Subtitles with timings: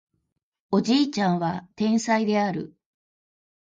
[0.71, 2.75] おじいちゃんは天才である